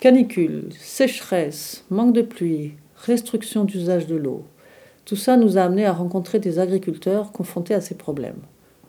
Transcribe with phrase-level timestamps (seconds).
[0.00, 4.44] Canicule, sécheresse, manque de pluie, restriction d'usage de l'eau.
[5.06, 8.40] Tout ça nous a amené à rencontrer des agriculteurs confrontés à ces problèmes.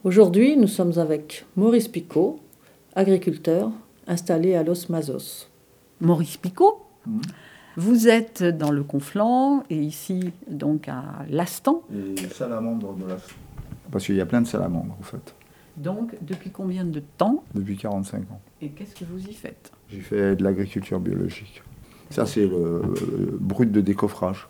[0.03, 2.39] Aujourd'hui, nous sommes avec Maurice Picot,
[2.93, 3.71] agriculteur
[4.05, 5.47] installé à Los Mazos.
[6.01, 7.21] Maurice Picot mmh.
[7.77, 11.83] Vous êtes dans le Conflent et ici donc à Lastan.
[11.93, 13.35] Et salamandre de Lastan.
[13.91, 15.35] Parce qu'il y a plein de salamandres en fait.
[15.77, 17.43] Donc depuis combien de temps?
[17.53, 18.41] Depuis 45 ans.
[18.61, 19.71] Et qu'est-ce que vous y faites?
[19.89, 21.61] J'ai fait de l'agriculture biologique.
[22.09, 22.81] Ça c'est le,
[23.39, 24.47] brut de décoffrage.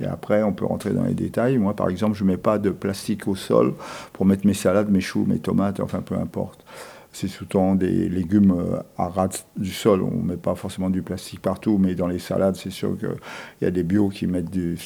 [0.00, 1.58] Et après, on peut rentrer dans les détails.
[1.58, 3.74] Moi, par exemple, je ne mets pas de plastique au sol
[4.14, 6.64] pour mettre mes salades, mes choux, mes tomates, enfin peu importe
[7.12, 10.02] c'est souvent des légumes euh, à ras du sol.
[10.02, 13.08] On ne met pas forcément du plastique partout, mais dans les salades, c'est sûr qu'il
[13.62, 14.78] y a des bios qui mettent du,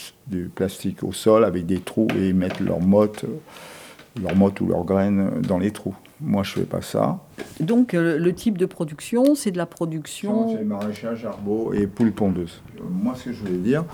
[0.54, 4.66] plastique au sol avec des trous et ils mettent leurs mottes, euh, leurs mottes ou
[4.66, 5.94] leurs graines dans les trous.
[6.24, 7.20] Moi, je ne fais pas ça.
[7.60, 10.56] Donc, euh, le type de production, c'est de la production.
[10.56, 12.62] C'est maraîchage, arbot et poules pondeuses.
[12.90, 13.84] Moi, ce que je voulais dire,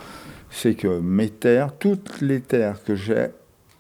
[0.49, 3.29] c'est que mes terres, toutes les terres que j'ai,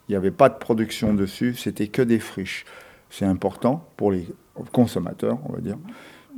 [0.08, 2.64] il n'y avait pas de production dessus, c'était que des friches.
[3.08, 4.27] C'est important pour les
[4.72, 5.78] consommateurs, on va dire.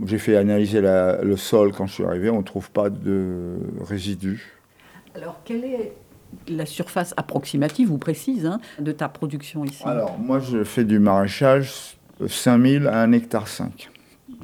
[0.04, 4.58] J'ai fait analyser le sol quand je suis arrivé, on ne trouve pas de résidus.
[5.14, 5.92] Alors, quelle est
[6.48, 9.82] la surface approximative ou précise hein, de ta production ici?
[9.84, 13.90] Alors, moi, je fais du maraîchage 5000 à 1 hectare 5.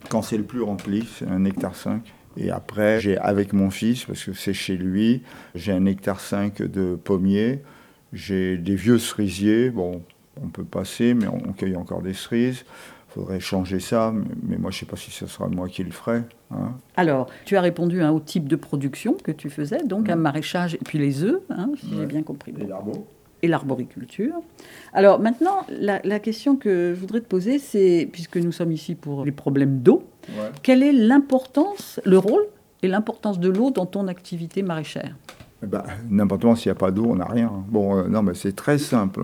[0.09, 2.03] Quand c'est le plus rempli, c'est 1 hectare 5.
[2.37, 5.23] Et après, j'ai avec mon fils, parce que c'est chez lui,
[5.55, 7.62] j'ai un hectare 5 de pommiers,
[8.12, 10.03] j'ai des vieux cerisiers, bon,
[10.43, 12.65] on peut passer, mais on cueille encore des cerises.
[13.09, 14.12] Il faudrait changer ça,
[14.47, 16.23] mais, moi je ne sais pas si ce sera moi qui le ferai.
[16.51, 16.75] Hein.
[16.97, 20.75] Alors, tu as répondu hein, au type de production que tu faisais, donc un maraîchage
[20.75, 22.53] et puis les œufs, hein, si j'ai bien compris.
[22.53, 23.06] L'arbo.
[23.42, 24.34] Et l'arboriculture.
[24.92, 29.25] Alors maintenant, la, question que je voudrais te poser, c'est, puisque nous sommes ici pour
[29.25, 30.03] les problèmes d'eau,
[30.62, 32.42] quelle est l'importance, le rôle
[32.83, 35.14] et l'importance de l'eau dans ton activité maraîchère?
[35.62, 37.53] Ben, N'importe où, s'il n'y a pas d'eau, on n'a rien.
[37.69, 39.22] Bon, euh, non, mais c'est très simple.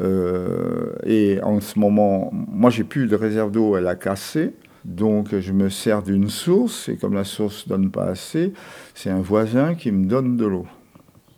[0.00, 4.54] Euh, et en ce moment, moi, j'ai plus de réserve d'eau, elle a cassé.
[4.84, 8.52] Donc, je me sers d'une source, et comme la source ne donne pas assez,
[8.94, 10.66] c'est un voisin qui me donne de l'eau.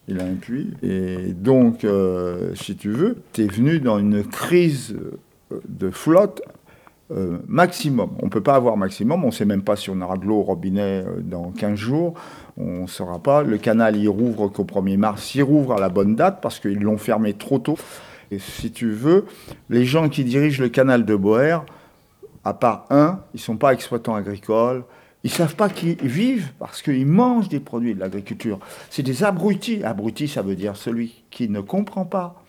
[0.08, 0.74] Il a un puits.
[0.82, 4.96] Et donc, euh, si tu veux, tu es venu dans une crise
[5.68, 6.42] de flotte
[7.10, 8.10] euh, maximum.
[8.22, 10.24] On ne peut pas avoir maximum, on ne sait même pas si on aura de
[10.24, 12.14] l'eau au robinet dans 15 jours,
[12.56, 13.42] on ne saura pas.
[13.42, 16.80] Le canal, il rouvre qu'au 1er mars, il rouvre à la bonne date parce qu'ils
[16.80, 17.76] l'ont fermé trop tôt.
[18.30, 19.26] Et si tu veux,
[19.68, 21.58] les gens qui dirigent le canal de Boer,
[22.42, 24.84] à part un, ils ne sont pas exploitants agricoles,
[25.24, 28.58] ils ne savent pas qu'ils vivent parce qu'ils mangent des produits de l'agriculture.
[28.90, 29.82] C'est des abrutis.
[29.82, 32.42] Abrutis, ça veut dire celui qui ne comprend pas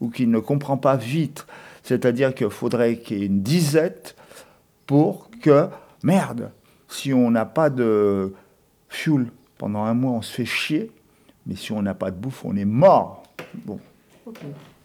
[0.00, 1.46] ou qui ne comprend pas vite.
[1.82, 4.14] C'est-à-dire qu'il faudrait qu'il y ait une disette
[4.86, 5.66] pour que,
[6.04, 6.52] merde,
[6.86, 8.32] si on n'a pas de
[8.88, 9.26] fuel
[9.58, 10.92] pendant un mois, on se fait chier.
[11.46, 13.24] Mais si on n'a pas de bouffe, on est mort.
[13.64, 13.80] Bon.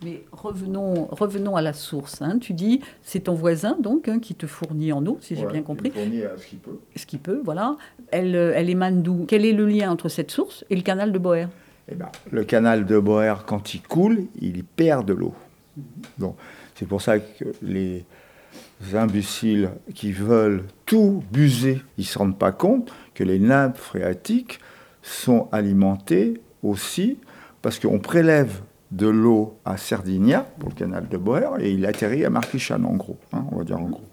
[0.03, 2.21] Mais revenons, revenons à la source.
[2.21, 2.37] Hein.
[2.39, 5.63] Tu dis, c'est ton voisin donc hein, qui te fournit en eau, si j'ai bien
[5.63, 5.91] compris.
[5.91, 6.79] Fournit à ce qu'il peut.
[6.95, 7.77] Ce qu'il peut, voilà.
[8.11, 9.25] Elle, euh, elle émane d'où?
[9.27, 11.47] Quel est le lien entre cette source et le canal de Boer?
[11.89, 15.33] Eh ben, Le canal de Boer, quand il coule, il perd de l'eau.
[16.17, 16.35] Donc,
[16.75, 18.05] c'est pour ça que les
[18.93, 24.59] imbéciles qui veulent tout buser, ils ne se rendent pas compte que les nappes phréatiques
[25.01, 27.17] sont alimentées aussi
[27.61, 28.61] parce qu'on prélève
[28.91, 32.95] de l'eau à Sardinia, pour le canal de Boer, et il atterrit à Marquichan, en
[32.95, 33.17] gros.
[33.33, 34.03] Hein, on va dire en gros.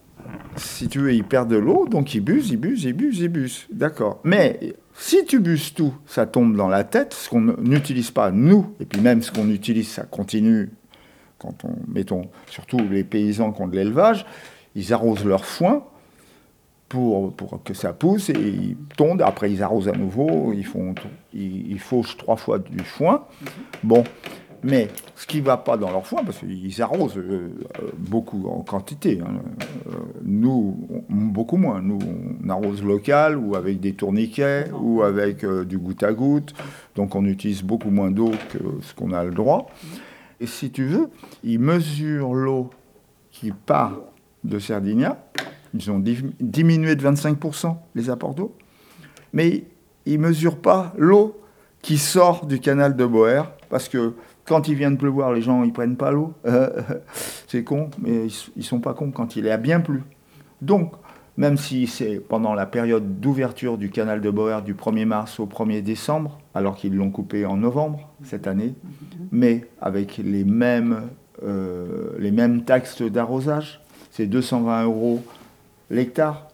[0.56, 3.28] Si tu veux, il perd de l'eau, donc il buse, il buse, il buse, il
[3.28, 3.66] buse.
[3.72, 4.20] D'accord.
[4.24, 8.74] Mais si tu buses tout, ça tombe dans la tête, ce qu'on n'utilise pas, nous,
[8.80, 10.70] et puis même ce qu'on utilise, ça continue
[11.38, 14.24] quand on, mettons, surtout les paysans qui ont de l'élevage,
[14.74, 15.84] ils arrosent leur foin,
[16.94, 19.22] pour, que ça pousse et ils tondent.
[19.22, 20.94] Après, ils arrosent à nouveau, ils, font,
[21.32, 23.24] ils, fauchent trois fois du foin.
[23.82, 24.04] Bon,
[24.64, 27.50] mais ce qui ne va pas dans leur foin, parce qu'ils arrosent euh,
[27.98, 29.34] beaucoup en quantité, hein,
[29.88, 29.92] euh,
[30.24, 31.82] nous, beaucoup moins.
[31.82, 31.98] Nous,
[32.42, 36.54] on arrose local ou avec des tourniquets ou avec euh, du goutte à goutte.
[36.96, 39.66] Donc on utilise beaucoup moins d'eau que ce qu'on a le droit.
[40.40, 41.10] Et si tu veux,
[41.42, 42.70] ils mesurent l'eau
[43.32, 44.00] qui part
[44.44, 45.22] de Sardinia.
[45.74, 46.02] Ils ont
[46.40, 48.56] diminué de 25% les apports d'eau.
[49.34, 49.64] Mais
[50.06, 51.38] ils ne mesurent pas l'eau
[51.82, 54.14] qui sort du canal de Boer parce que
[54.44, 56.32] quand il vient de pleuvoir, les gens ils prennent pas l'eau.
[57.48, 58.26] c'est con, mais
[58.56, 60.02] ils, sont pas cons quand il à bien plu.
[60.60, 60.92] Donc,
[61.36, 65.46] même si c'est pendant la période d'ouverture du canal de Boer du 1er mars au
[65.46, 68.74] 1er décembre, alors qu'ils l'ont coupé en novembre cette année,
[69.32, 71.08] mais avec les mêmes,
[71.42, 75.24] euh, les mêmes taxes d'arrosage, c'est 220 euros
[75.90, 76.48] l'hectare.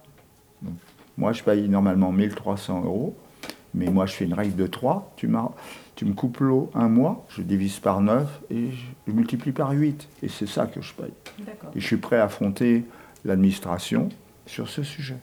[1.18, 3.14] Moi, je paye normalement 1300 euros,
[3.74, 5.12] mais moi, je fais une règle de 3.
[5.16, 5.28] Tu,
[6.00, 10.08] tu me coupes l'eau un mois, je divise par 9 et je, multiplie par 8.
[10.23, 11.12] Et c'est ça que je paye.
[11.75, 12.87] Et je suis prêt à affronter
[13.26, 14.08] l'administration
[14.47, 15.19] sur ce sujet.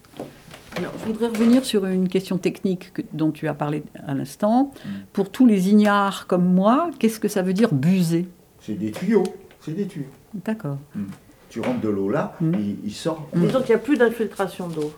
[0.76, 4.66] Alors, je voudrais revenir sur une question technique dont tu as parlé à l'instant.
[4.66, 4.90] Mm.
[5.14, 8.28] Pour tous les ignares comme moi, qu'est-ce que ça veut dire buser?
[8.62, 9.24] C'est des tuyaux.
[9.62, 10.06] C'est des tuyaux.
[10.46, 10.78] D'accord.
[10.94, 11.06] Mm.
[11.50, 12.54] Tu rentres de l'eau là, mm.
[12.86, 13.28] il, sort.
[13.34, 14.94] Disons qu'il n'y a plus d'infiltration d'eau.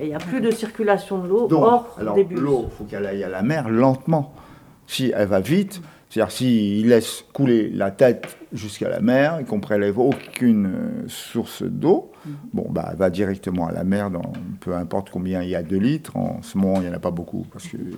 [0.00, 2.38] Il n'y a plus de circulation de l'eau hors alors, des bus.
[2.38, 4.32] L'eau, il faut qu'elle aille à la mer lentement.
[4.86, 9.60] Si elle va vite, c'est-à-dire s'il laisse couler la tête jusqu'à la mer et qu'on
[9.60, 12.12] prélève aucune euh, source d'eau,
[12.52, 15.62] bon, bah, elle va directement à la mer, dans, peu importe combien il y a
[15.62, 16.16] de litres.
[16.16, 17.96] En ce moment, il n'y en a pas beaucoup parce qu'il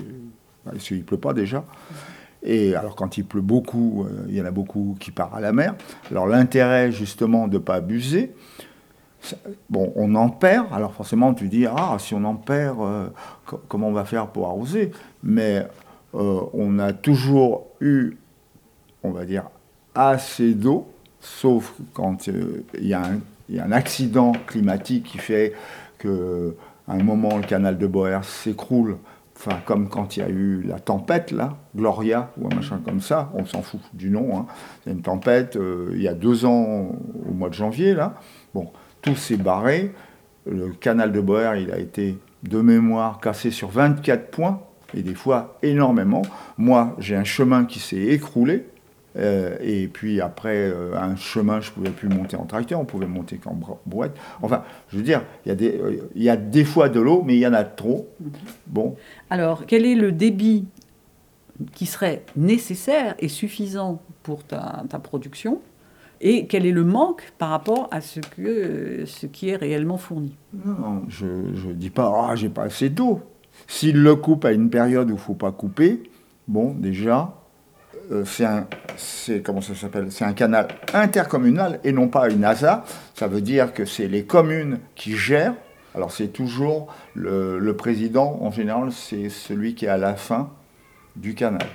[0.65, 1.65] bah, ne pleut pas déjà.
[2.43, 5.41] Et alors quand il pleut beaucoup, euh, il y en a beaucoup qui partent à
[5.41, 5.75] la mer.
[6.11, 8.33] Alors l'intérêt justement de ne pas abuser,
[9.69, 10.67] bon, on en perd.
[10.73, 13.09] Alors forcément, tu dis, ah, si on en perd, euh,
[13.69, 14.93] comment on va faire pour arroser?
[15.23, 15.67] Mais
[16.17, 18.17] euh, on a toujours eu,
[19.03, 19.51] on va dire,
[19.95, 20.89] assez d'eau,
[21.21, 23.03] sauf quand il y, a
[23.63, 25.53] un accident climatique qui fait
[25.99, 26.09] qu'à
[26.89, 28.97] un moment, le canal de Boer s'écroule.
[29.67, 33.31] Comme quand il y a eu la tempête là, Gloria ou un machin comme ça,
[33.35, 34.47] on s'en fout du nom, hein.
[34.85, 36.97] il y a une tempête euh, il y a deux ans
[37.29, 38.15] au mois de janvier là,
[38.55, 38.73] bon,
[39.03, 39.93] tout s'est barré,
[40.51, 44.63] le canal de Boer il a été de mémoire cassé sur 24 points,
[44.95, 46.23] et des fois énormément.
[46.59, 48.65] Moi j'ai un chemin qui s'est écroulé,
[49.19, 52.85] euh, et puis après, euh, un chemin, je ne pouvais plus monter en tracteur, on
[52.85, 54.13] pouvait monter qu'en brouette.
[54.43, 55.81] Enfin, je veux dire, il y, a des,
[56.15, 58.09] il y a des fois de l'eau, mais il y en a trop.
[58.67, 58.97] Bon.
[59.31, 60.67] Alors, quel est le débit
[61.73, 65.61] qui serait nécessaire et suffisant pour ta, ta production
[66.21, 70.35] et quel est le manque par rapport à ce, que, ce qui est réellement fourni?
[70.65, 73.21] Non, je ne dis pas, ah, j'ai pas assez d'eau.
[73.69, 76.03] S'il le coupe à une période où il ne faut pas couper,
[76.49, 77.35] bon, déjà,
[78.13, 78.67] euh, c'est un,
[78.97, 82.85] ça C'est un canal intercommunal et non pas une ASA.
[83.15, 85.55] Ça veut dire que c'est les communes qui gèrent.
[85.95, 90.51] Alors c'est toujours le, président, en général, c'est celui qui est à la fin
[91.17, 91.67] du canal.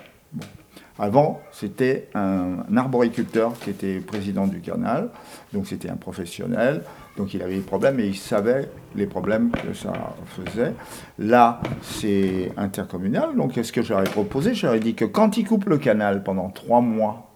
[0.99, 5.09] Avant, c'était un, arboriculteur qui était président du canal,
[5.53, 6.83] donc c'était un professionnel.
[7.17, 9.93] Donc il avait des problèmes et il savait les problèmes que ça
[10.27, 10.73] faisait.
[11.19, 13.35] Là, c'est intercommunal.
[13.35, 14.53] Donc qu'est-ce que j'aurais proposé?
[14.53, 17.31] J'aurais dit que quand il coupe le canal pendant trois mois,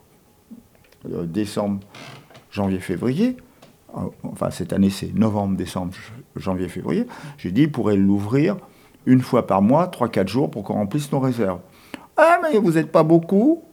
[1.11, 1.81] euh, décembre,
[2.51, 3.37] janvier, février,
[3.95, 5.93] euh, enfin cette année c'est novembre, décembre,
[6.35, 7.05] janvier, février,
[7.37, 8.57] j'ai dit il pourrait l'ouvrir
[9.05, 11.59] une fois par mois, trois, quatre jours pour qu'on remplisse nos réserves.
[12.17, 13.63] Ah mais vous n'êtes pas beaucoup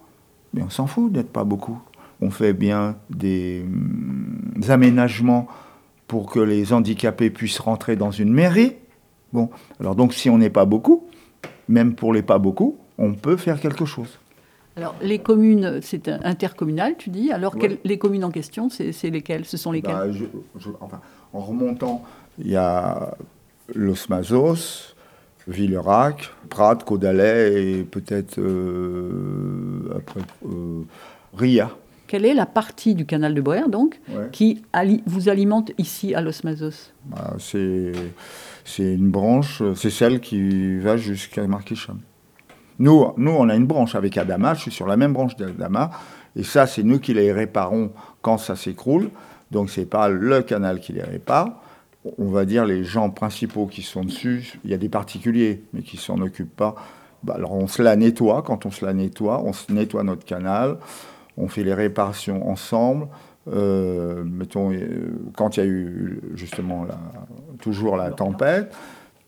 [0.53, 1.81] Mais on s'en fout d'être pas beaucoup.
[2.21, 5.49] On fait bien des hum, aménagements
[6.07, 8.77] pour que les handicapés puissent rentrer dans une mairie.
[9.33, 9.49] Bon,
[9.81, 11.05] alors donc si on n'est pas beaucoup,
[11.69, 14.19] même pour les pas beaucoup, on peut faire quelque chose.
[14.77, 17.31] Alors les communes, c'est intercommunal, tu dis.
[17.33, 19.45] Alors les communes en question, c'est lesquelles?
[19.45, 19.95] Ce sont lesquelles?
[19.95, 21.01] bah, enfin,
[21.33, 22.05] En remontant,
[22.39, 23.15] il y a
[23.75, 24.92] l'Osmazos,
[25.49, 30.83] Villerac, Prat, Caudalais et peut-être euh, après euh,
[31.37, 31.71] Ria
[32.13, 33.99] quelle est la partie du canal de Boer, donc,
[34.33, 34.61] qui
[35.07, 36.93] vous alimente ici à Los Mazos?
[37.07, 37.95] Bah, c'est,
[38.79, 42.01] une branche, c'est celle qui va jusqu'à Marquicham.
[42.79, 45.91] Nous, nous, on a une branche avec Adama, je suis sur la même branche d'Adama,
[46.37, 49.09] et ça, c'est nous qui les réparons quand ça s'écroule.
[49.51, 51.63] Donc, ce n'est pas le canal qui les répare.
[52.19, 55.83] On va dire les gens principaux qui sont dessus, il y a des particuliers, mais
[55.83, 56.75] qui s'en occupent pas.
[57.23, 58.43] Bah, alors, on se la nettoie.
[58.43, 60.79] Quand on se la nettoie, on se nettoie notre canal
[61.37, 63.09] on fait les réparations ensemble.
[63.53, 66.87] Euh, mettons, euh, quand il y a eu justement
[67.61, 68.75] toujours la tempête,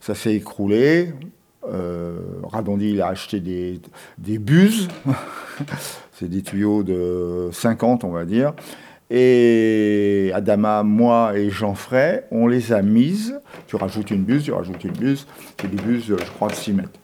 [0.01, 1.13] ça s'est écroulé.
[1.67, 3.81] Euh, Radondi, il a acheté des,
[4.19, 4.89] des buses,
[6.13, 8.53] c'est des tuyaux de 50, on va dire.
[9.17, 13.39] Et Adama, moi et Jean Fray, on les a mises.
[13.69, 15.29] Tu rajoutes une buse, tu rajoutes une buse.
[15.61, 16.99] C'est des buses, je crois, de 6 mètres.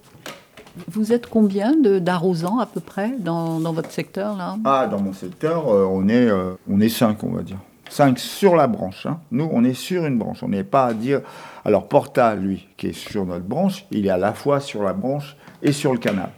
[0.88, 4.56] Vous êtes combien d'arrosants à peu près dans, votre secteur là?
[4.64, 7.58] Ah, dans mon secteur, euh, on est euh, on est cinq, on va dire.
[7.88, 9.06] Cinq sur la branche.
[9.06, 9.20] Hein.
[9.30, 10.42] Nous, on est sur une branche.
[10.42, 11.20] On n'est pas à dire.
[11.64, 14.94] Alors Porta, lui, qui est sur notre branche, il est à la fois sur la
[14.94, 16.30] branche et sur le canal.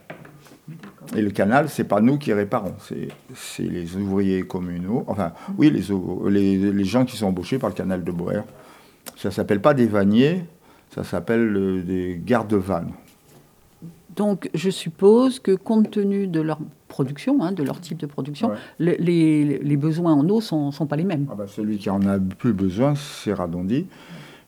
[1.16, 2.74] Et le canal, c'est pas nous qui réparons,
[3.34, 8.04] c'est les ouvriers communaux, enfin, oui, les, les, gens qui sont embauchés par le canal
[8.04, 8.42] de Boer.
[9.16, 10.44] Ça s'appelle pas des vanniers,
[10.94, 12.92] ça s'appelle euh, des gardes-vannes.
[14.16, 18.50] Donc, je suppose que compte tenu de leur production, hein, de leur type de production,
[18.78, 21.26] les, besoins en eau ne sont, pas les mêmes.
[21.30, 23.86] Ah bah, celui qui en a plus besoin, c'est Radondi.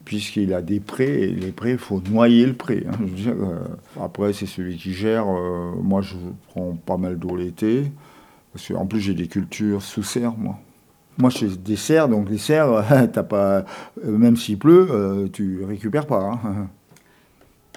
[0.04, 2.87] Puisqu'il a des prés, et les prés, il faut noyer le pré.
[2.88, 3.04] Hein.
[3.26, 3.61] Euh,
[4.00, 5.26] après, c'est celui qui gère.
[5.28, 6.16] Euh, moi, je
[6.49, 7.90] prends pas mal d'eau l'été,
[8.52, 10.58] parce qu'en plus, j'ai des cultures sous serre, moi.
[11.16, 13.64] Moi, je fais des serres, donc les serres, t'as pas,
[14.04, 16.40] même s'il pleut, tu récupères pas.
[16.44, 16.68] Hein.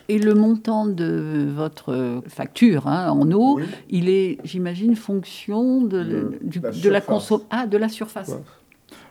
[0.09, 6.89] Et le montant de votre facture hein, en eau, il est, j'imagine, fonction de, de,
[6.89, 7.45] la, consommation.
[7.49, 8.37] Ah, de la surface.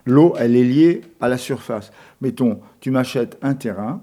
[0.07, 1.91] L'eau, elle est liée à la surface.
[2.21, 4.01] Mettons, tu m'achètes un terrain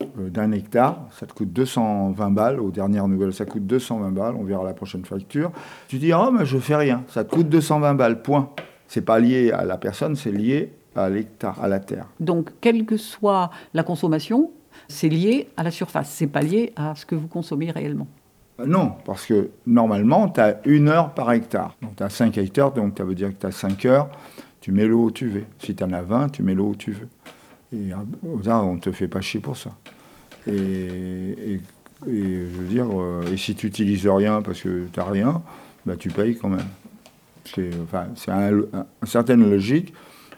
[0.00, 2.60] euh, d'un hectare, ça te coûte 220 balles.
[2.60, 4.34] Aux dernières nouvelles, ça coûte 220 balles.
[4.38, 5.50] On verra la prochaine facture.
[5.88, 7.02] Tu dis, oh, mais je fais rien.
[7.08, 8.50] Ça te coûte 220 balles, point.
[8.86, 12.06] C'est pas lié à la personne, c'est lié à l'hectare, à la terre.
[12.20, 14.52] Donc, quelle que soit la consommation,
[14.86, 16.10] c'est lié à la surface.
[16.10, 18.06] C'est pas lié à ce que vous consommez réellement.
[18.60, 21.74] Euh, non, parce que normalement, tu as une heure par hectare.
[21.82, 24.08] Donc, tu as 5 hectares, donc ça veut dire que tu as 5 heures
[24.62, 25.44] tu mets l'eau où tu veux.
[25.58, 27.08] Si tu en as 20, tu mets l'eau où tu veux.
[27.74, 27.90] Et
[28.44, 29.76] là, on ne te fait pas chier pour ça.
[30.46, 31.60] Et,
[32.06, 35.42] je veux dire, euh, et si tu n'utilises rien parce que tu n'as rien,
[35.84, 36.66] bah, tu payes quand même.
[37.44, 38.66] C'est une
[39.04, 39.92] certaine logique,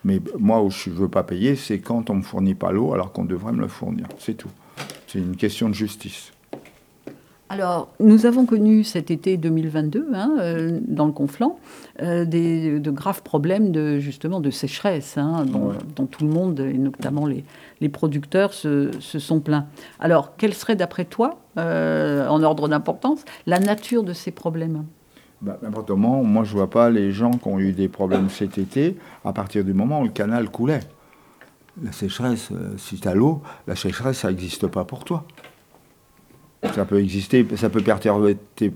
[0.04, 2.72] mais moi où je ne veux pas payer, c'est quand on ne me fournit pas
[2.72, 4.06] l'eau alors qu'on devrait me le fournir.
[4.18, 4.50] C'est tout.
[5.06, 6.32] C'est une question de justice.
[7.54, 11.54] Alors, nous avons connu cet été 2022, hein, euh, dans le Conflent,
[12.02, 16.76] euh, des, de graves problèmes de, justement de sécheresse, hein, dont, tout le monde, et
[16.76, 17.44] notamment les,
[17.80, 19.66] les producteurs, se, se, sont plaints.
[20.00, 24.82] Alors, quelle serait, d'après toi, euh, en ordre d'importance, la nature de ces problèmes?
[25.40, 28.96] Bah, moi, je ne vois pas les gens qui ont eu des problèmes cet été
[29.25, 30.80] à partir du moment où le canal coulait.
[31.80, 35.25] La sécheresse, si tu as l'eau, la sécheresse, ça n'existe pas pour toi.
[36.73, 38.71] Ça peut exister, ça peut perturber tes,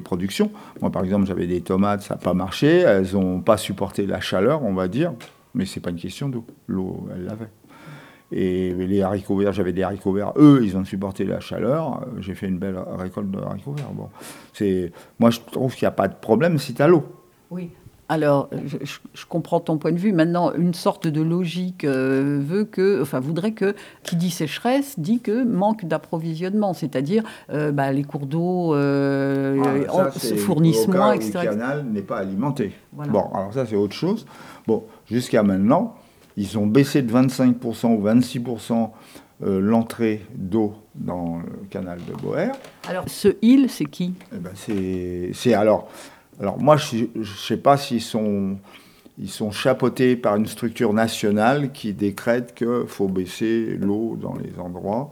[0.00, 0.50] productions.
[0.80, 2.78] Moi, par exemple, j'avais des tomates, ça n'a pas marché.
[2.78, 5.12] Elles n'ont pas supporté la chaleur, on va dire.
[5.54, 6.44] Mais c'est pas une question d'eau.
[6.66, 7.48] L'eau, elle l'avait.
[8.30, 10.32] Et les haricots verts, j'avais des haricots verts.
[10.36, 12.06] Eux, ils ont supporté la chaleur.
[12.18, 13.92] J'ai fait une belle récolte de haricots verts.
[13.92, 14.08] Bon,
[15.18, 17.04] moi, je trouve qu'il n'y a pas de problème si tu as l'eau.
[17.50, 17.70] Oui.
[18.08, 18.50] Alors,
[18.82, 20.12] je, comprends ton point de vue.
[20.12, 25.20] Maintenant, une sorte de logique euh, veut que, enfin, voudrait que, qui dit sécheresse, dit
[25.20, 31.32] que manque d'approvisionnement, c'est-à-dire euh, bah, les cours d'eau euh, ah, se fournissent moins, etc.
[31.34, 32.72] le canal n'est pas alimenté.
[32.92, 34.26] Bon, alors ça, c'est autre chose.
[34.66, 35.96] Bon, jusqu'à maintenant,
[36.36, 38.90] ils ont baissé de 25% ou 26%
[39.44, 42.52] l'entrée d'eau dans le canal de Boer.
[42.88, 44.14] Alors, ce île, c'est qui?
[44.32, 45.88] Eh ben, C'est alors
[46.40, 48.56] alors moi, je ne sais pas s'ils sont,
[49.18, 54.58] ils sont chapeautés par une structure nationale qui décrète qu'il faut baisser l'eau dans les
[54.58, 55.10] endroits.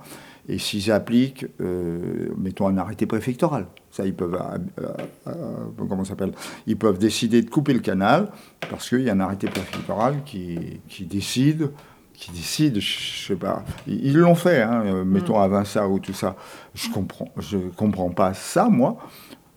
[0.49, 4.35] Et s'ils appliquent, euh, mettons un arrêté préfectoral, ça ils peuvent,
[4.81, 4.89] euh,
[5.29, 5.33] euh,
[5.77, 6.33] comment s'appelle?
[6.67, 8.33] Ils peuvent décider de couper le canal
[8.69, 11.71] parce qu'il y a un arrêté préfectoral qui, qui décide,
[12.15, 16.35] qui décide, je sais pas, ils l'ont fait, hein, mettons à Vincent ou tout ça.
[16.75, 18.99] Je comprends, je comprends pas ça moi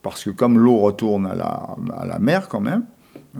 [0.04, 2.84] parce que comme l'eau retourne à la, à la, mer quand même,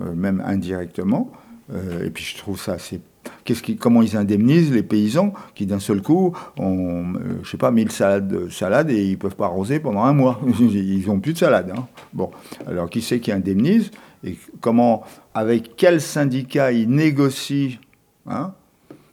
[0.02, 1.32] euh, même indirectement,
[1.72, 3.02] euh, et puis je trouve ça assez...
[3.80, 7.92] Comment ils indemnisent les paysans qui d'un seul coup ont, euh, je sais pas, 1000
[7.92, 10.42] salades, salades et ils peuvent pas arroser pendant un mois.
[10.60, 11.72] ils n'ont plus de salade.
[11.76, 11.86] Hein.
[12.14, 12.32] Bon,
[12.68, 13.92] alors qui c'est qui indemnise
[14.26, 15.04] et comment,
[15.34, 17.78] avec quel syndicat ils négocient
[18.26, 18.54] hein?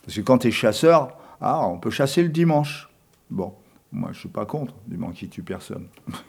[0.04, 2.88] Parce que quand tu es chasseur, ah, on peut chasser le dimanche.
[3.30, 3.52] Bon,
[3.92, 5.86] moi, je ne suis pas contre, du moment qu'il tue personne.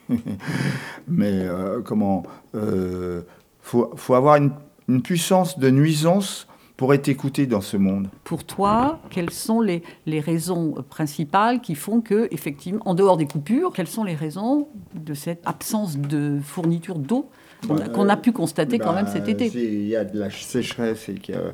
[1.08, 3.22] Mais euh, comment Il euh,
[3.62, 4.52] faut, faut, avoir une,
[4.88, 8.10] une, puissance de nuisance pour être écouté dans ce monde.
[8.24, 13.28] Pour toi, quelles sont les, les, raisons principales qui font que, effectivement, en dehors des
[13.28, 17.30] coupures, quelles sont les raisons de cette absence de fourniture d'eau
[17.68, 19.52] qu'on a, pu constater quand même cet été?
[19.54, 21.54] Il y a de la sécheresse et que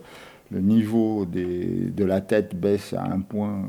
[0.50, 3.68] le niveau des, de la tête baisse à un point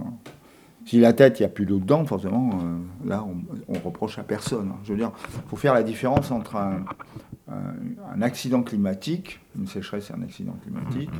[0.89, 3.23] si la tête, il n'y a plus d'eau dedans, forcément, euh, là,
[3.69, 4.73] on, reproche à personne.
[4.85, 10.15] Je veux dire, il faut faire la différence entre un, accident climatique, une sécheresse c'est
[10.15, 11.11] un accident climatique,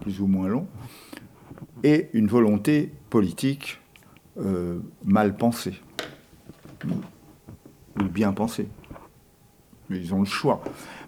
[0.00, 0.66] plus ou moins long,
[1.84, 3.80] et une volonté politique
[4.40, 5.74] euh, mal pensée,
[8.00, 8.66] ou bien pensée.
[9.90, 10.62] ils ont le choix.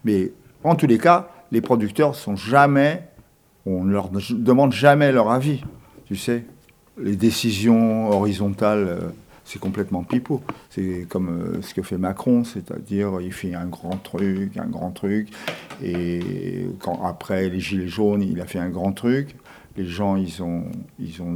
[0.05, 3.09] Mais en tous les cas, les producteurs sont jamais,
[3.65, 5.63] on ne leur demande jamais leur avis,
[6.05, 6.45] tu sais
[7.01, 9.09] les décisions horizontales, euh,
[9.45, 10.43] c'est complètement pipeau.
[10.71, 14.91] C'est comme euh, ce que fait Macron, c'est-à-dire il fait un grand truc, un grand
[14.91, 15.29] truc,
[15.83, 19.37] et quand après les gilets jaunes, il a fait un grand truc.
[19.77, 20.65] Les gens, ils ont,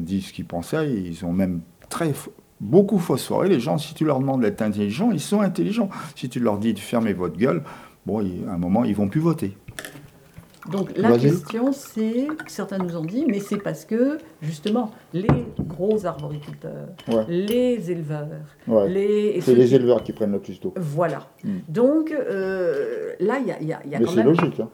[0.00, 2.12] dit ce qu'ils pensaient, ils ont même très
[2.60, 3.48] beaucoup phosphoré.
[3.48, 5.88] Les gens, si tu leur demandes d'être intelligents, ils sont intelligents.
[6.16, 7.62] Si tu leur dis de fermer votre gueule,
[8.04, 9.56] bon, à un moment, ils vont plus voter.
[10.70, 15.26] Donc la question, c'est, certains nous ont dit, mais c'est parce que justement, les
[15.60, 16.88] gros arboriculteurs,
[17.28, 18.28] les éleveurs,
[18.86, 19.40] les...
[19.40, 20.72] C'est les éleveurs qui prennent le plus d'eau.
[20.76, 21.26] Voilà.
[21.42, 21.58] Hmm.
[21.68, 24.60] Donc euh, là, il y a, y a, y a mais c'est logique.
[24.60, 24.68] Hein.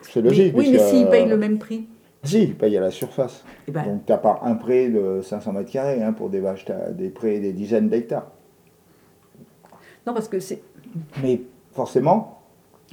[0.00, 0.54] C'est logique.
[0.56, 1.86] oui, mais s'ils payent le même prix
[2.24, 3.44] si, ils payent à la surface.
[3.68, 3.84] Eh ben.
[3.84, 6.72] Donc, tu n'as pas un prêt de 500 mètres carrés hein, pour des vaches, tu
[6.72, 8.26] as des prêts des dizaines d'hectares.
[10.06, 10.62] Non, parce que c'est.
[11.22, 11.42] Mais
[11.72, 12.42] forcément,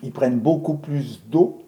[0.03, 1.64] ils prennent beaucoup plus d'eau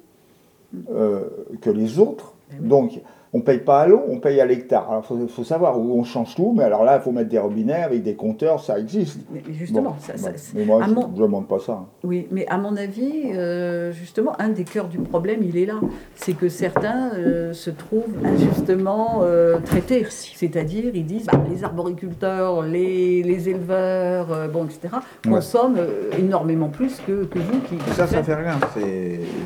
[0.89, 1.29] euh,
[1.61, 2.33] que les autres.
[2.51, 3.01] Eh donc,
[3.33, 4.89] on ne paye pas à l'eau, on paye à l'hectare.
[4.89, 7.39] Alors, il faut, savoir où on change tout, mais alors là, il faut mettre des
[7.39, 9.19] robinets avec des compteurs, ça existe.
[9.31, 10.13] Mais justement, ça,
[10.55, 11.73] mais moi, je ne demande pas ça.
[11.73, 11.85] Hein.
[12.03, 15.79] Oui, mais à mon avis, euh, justement, un des cœurs du problème, il est là.
[16.15, 20.05] C'est que certains euh, se trouvent injustement euh, traités.
[20.09, 24.95] C'est-à-dire, ils disent, bah, les arboriculteurs, les, les éleveurs, bon, etc.,
[25.27, 25.79] consomment
[26.17, 27.59] énormément plus que, que vous.
[27.67, 28.57] Qui, ça, ça fait rien.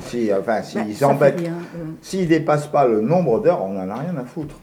[0.01, 0.83] Si, enfin, s'ils
[1.19, 1.27] bah,
[2.01, 4.55] s'ils dépassent pas le nombre d'heures, on n'en a rien à foutre.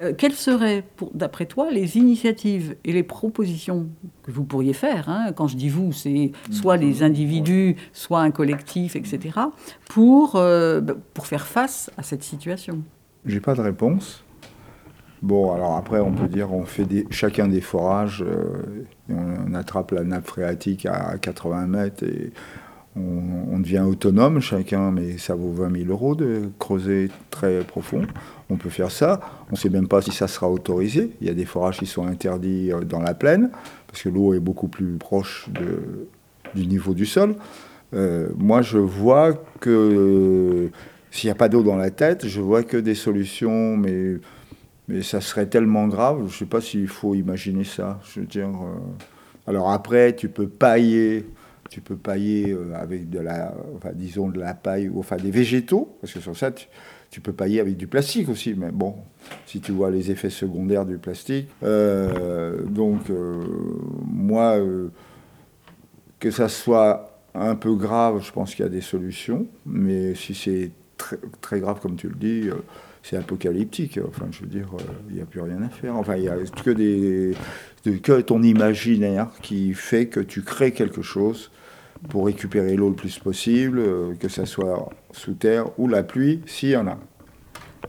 [0.00, 3.88] Euh, quelles seraient, d'après toi, les initiatives et les propositions
[4.22, 8.30] que vous pourriez faire hein, Quand je dis vous, c'est soit les individus, soit un
[8.30, 9.40] collectif, etc.,
[9.88, 12.82] pour, euh, bah, pour faire face à cette situation?
[13.26, 14.22] J'ai pas de réponse.
[15.20, 19.90] Bon, alors après, on peut dire on fait des, chacun des forages, euh, on, attrape
[19.90, 22.30] la nappe phréatique à 80 mètres et
[23.52, 28.02] on, devient autonome chacun, mais ça vaut 20 000 euros de creuser très profond.
[28.50, 29.20] On peut faire ça.
[29.48, 31.10] On ne sait même pas si ça sera autorisé.
[31.20, 33.50] Il y a des forages qui sont interdits euh, dans la plaine,
[33.86, 35.48] parce que l'eau est beaucoup plus proche
[36.54, 37.34] du niveau du sol.
[37.94, 40.70] Euh, moi, je vois que
[41.10, 44.18] s'il n'y a pas d'eau dans la tête, je vois que des solutions, mais,
[45.02, 46.20] ça serait tellement grave.
[46.20, 48.00] Je ne sais pas s'il faut imaginer ça.
[48.04, 48.48] Je veux dire.
[48.48, 48.78] Euh,
[49.46, 51.26] alors après, tu peux pailler
[51.68, 55.30] tu peux pailler euh, avec de la, enfin, disons de la paille, ou enfin des
[55.30, 56.50] végétaux, parce que sur ça,
[57.10, 58.54] tu, peux pailler avec du plastique aussi.
[58.56, 58.94] Mais bon,
[59.46, 61.48] si tu vois les effets secondaires du plastique.
[61.62, 63.42] Euh, donc, euh,
[64.06, 64.58] moi,
[66.18, 69.46] que ça soit un peu grave, je pense qu'il y a des solutions.
[69.66, 72.48] Mais si c'est très, très, grave, comme tu le dis,
[73.02, 73.98] c'est apocalyptique.
[74.06, 74.68] Enfin, je veux dire,
[75.08, 75.96] il n'y a plus rien à faire.
[75.96, 77.34] Enfin, il n'y a que, des,
[77.82, 81.50] que ton imaginaire qui fait que tu crées quelque chose
[82.08, 86.40] pour récupérer l'eau le plus possible, euh, que ce soit sous terre ou la pluie,
[86.46, 86.98] s'il y en a.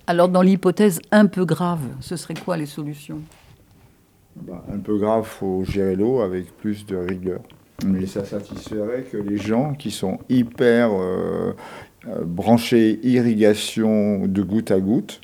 [0.07, 3.19] Alors dans l'hypothèse un peu grave, ce serait quoi les solutions?
[4.35, 7.41] Bah, Un peu grave, il faut gérer l'eau avec plus de rigueur.
[7.85, 11.53] Mais ça satisferait que les gens qui sont hyper euh,
[12.07, 15.21] euh, branchés irrigation de goutte à goutte,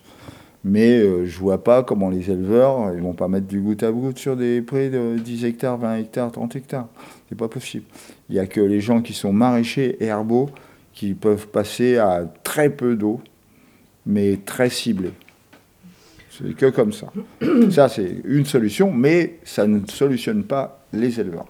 [0.66, 3.92] mais je je vois pas comment les éleveurs, ils vont pas mettre du goutte à
[3.92, 6.88] goutte sur des prés de 10 hectares, 20 hectares, 30 hectares.
[7.30, 7.86] C'est pas possible.
[8.30, 10.50] Il n'y a que les gens qui sont maraîchers et herbaux
[10.92, 13.22] qui peuvent passer à très peu d'eau,
[14.08, 15.12] mais très ciblé.
[16.32, 17.14] C'est que comme ça.
[17.70, 21.48] Ça, c'est une solution, mais ça ne solutionne pas les éleveurs.